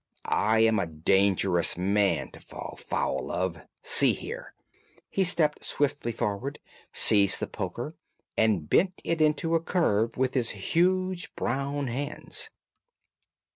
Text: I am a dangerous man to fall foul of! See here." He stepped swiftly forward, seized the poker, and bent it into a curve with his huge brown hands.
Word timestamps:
I 0.25 0.61
am 0.61 0.79
a 0.79 0.87
dangerous 0.87 1.77
man 1.77 2.31
to 2.31 2.39
fall 2.39 2.75
foul 2.75 3.31
of! 3.31 3.61
See 3.83 4.13
here." 4.13 4.55
He 5.11 5.23
stepped 5.23 5.63
swiftly 5.63 6.11
forward, 6.11 6.57
seized 6.91 7.39
the 7.39 7.45
poker, 7.45 7.93
and 8.35 8.67
bent 8.67 8.99
it 9.05 9.21
into 9.21 9.53
a 9.53 9.59
curve 9.61 10.17
with 10.17 10.33
his 10.33 10.49
huge 10.73 11.35
brown 11.35 11.85
hands. 11.85 12.49